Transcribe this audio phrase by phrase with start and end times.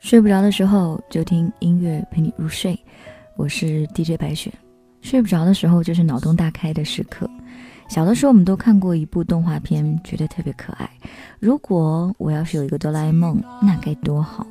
[0.00, 2.78] 睡不着的时候就听音乐陪你入睡，
[3.36, 4.50] 我是 DJ 白雪。
[5.00, 7.28] 睡不着的时候就是脑洞大开的时刻。
[7.88, 10.88] 小的时候我们都看过一部动画片，觉得特别可爱。
[11.40, 14.46] 如果我要是有一个哆啦 A 梦，那该多好！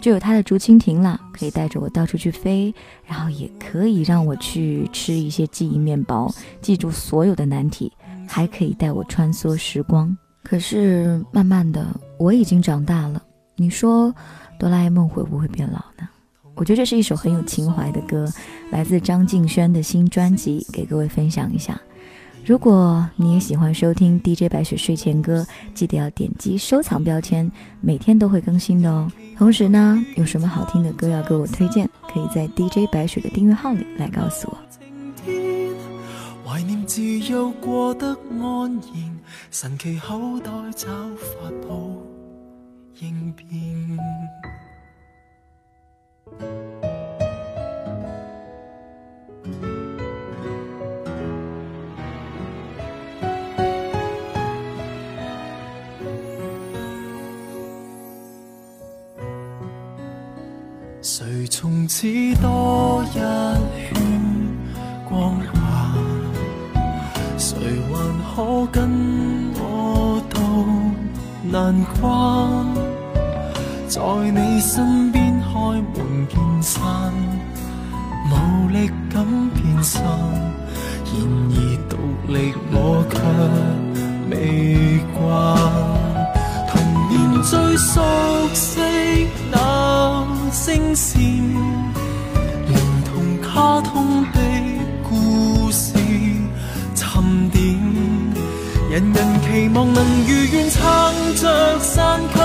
[0.00, 2.72] 就有他的竹蜻蜓了，可以带着我到处去飞，
[3.06, 7.90] 然后也可以让我去吃一些记忆面包，记住所有的难题，
[8.28, 10.14] 还可以带我穿梭时光。
[10.42, 11.86] 可是慢慢的，
[12.18, 13.22] 我已经长大了。
[13.56, 14.14] 你说。
[14.58, 16.08] 哆啦 A 梦会不会变老呢？
[16.54, 18.28] 我觉得这是一首很有情怀的歌，
[18.70, 21.80] 来自张敬轩的新专辑，给各位分享一下。
[22.46, 25.44] 如果你也喜欢收听 DJ 白雪睡前歌，
[25.74, 29.10] 记得要点击收藏标签，每天都会更新的哦。
[29.36, 34.58] 同时呢，有什么好听的歌要给我推荐，可以在 DJ 白雪的订阅号里来告诉我。
[36.46, 39.18] 怀念自幼过得安然，
[39.50, 41.96] 神奇口袋找法宝
[43.00, 43.48] 应变。
[61.04, 62.06] 谁从此
[62.40, 63.92] 多一圈
[65.08, 65.94] 光华？
[67.36, 68.88] 谁还可跟
[69.54, 70.38] 我渡
[71.42, 72.66] 难关？
[73.88, 74.00] 在
[74.30, 75.32] 你身边。
[75.52, 76.82] 开门见山，
[78.30, 78.32] 无
[78.70, 81.14] 力感变身，然
[81.50, 81.54] 而
[81.90, 81.92] 独
[82.32, 82.34] 力
[82.72, 82.74] 我
[83.10, 83.14] 却
[84.30, 84.34] 未
[85.12, 85.20] 惯。
[86.68, 86.72] 童
[87.10, 87.12] 年
[87.42, 88.00] 最熟
[88.54, 88.80] 悉
[89.50, 89.54] 那
[90.50, 91.20] 声线，
[98.92, 100.82] 人人期望能如愿撑
[101.36, 102.38] 着伞，却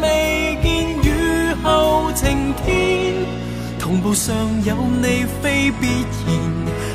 [0.00, 1.52] 未见雨。
[1.62, 3.12] 后晴天，
[3.78, 5.88] 同步上有你非必
[6.24, 6.32] 然，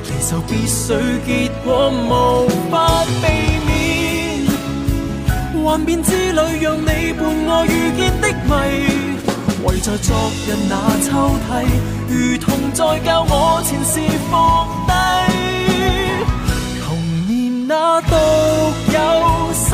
[0.05, 3.27] 离愁别绪结果无法避
[3.67, 4.47] 免。
[5.63, 8.49] 幻变之旅让你伴我遇见的谜，
[9.67, 10.15] 围在昨
[10.47, 11.63] 日那抽屉，
[12.09, 14.35] 如同在教我前事伏
[18.01, 18.13] 独
[18.91, 18.97] 有
[19.53, 19.69] 深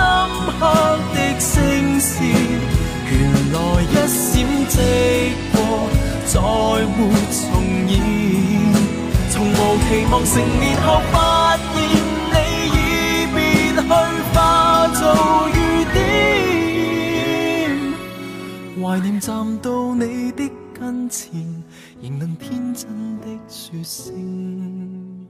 [0.60, 0.62] 刻
[1.14, 2.14] 的声线，
[3.10, 3.12] 原
[3.52, 4.32] 来一闪
[4.68, 4.78] 即
[5.52, 5.56] 过，
[6.26, 6.34] 再
[6.98, 7.00] 没
[7.32, 7.42] 重
[7.88, 7.92] 现。
[9.30, 9.54] 从无
[9.88, 11.16] 期望成年后发
[11.58, 11.66] 现
[12.32, 12.36] 你
[12.68, 12.78] 已
[13.34, 13.36] 变
[13.76, 13.82] 去
[14.34, 14.36] 化
[14.90, 15.02] 做
[15.50, 15.58] 雨
[15.94, 16.00] 点，
[18.82, 19.30] 怀念站
[19.60, 20.40] 到你的
[20.74, 21.64] 跟前，
[22.02, 25.28] 仍能天真的说声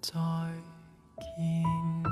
[0.00, 0.12] 再。
[1.20, 2.07] king